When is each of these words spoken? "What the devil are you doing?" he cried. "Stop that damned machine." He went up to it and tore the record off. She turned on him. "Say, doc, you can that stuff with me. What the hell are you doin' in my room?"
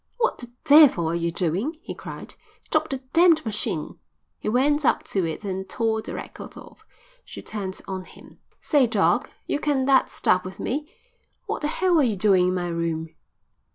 "What 0.17 0.39
the 0.39 0.51
devil 0.65 1.07
are 1.07 1.13
you 1.15 1.31
doing?" 1.31 1.77
he 1.83 1.93
cried. 1.93 2.33
"Stop 2.63 2.89
that 2.89 3.13
damned 3.13 3.45
machine." 3.45 3.99
He 4.39 4.49
went 4.49 4.83
up 4.83 5.03
to 5.13 5.27
it 5.27 5.43
and 5.45 5.69
tore 5.69 6.01
the 6.01 6.15
record 6.15 6.57
off. 6.57 6.83
She 7.23 7.43
turned 7.43 7.79
on 7.87 8.05
him. 8.05 8.39
"Say, 8.61 8.87
doc, 8.87 9.29
you 9.45 9.59
can 9.59 9.85
that 9.85 10.09
stuff 10.09 10.43
with 10.43 10.59
me. 10.59 10.91
What 11.45 11.61
the 11.61 11.67
hell 11.67 11.99
are 11.99 12.03
you 12.03 12.15
doin' 12.15 12.47
in 12.47 12.55
my 12.55 12.69
room?" 12.69 13.09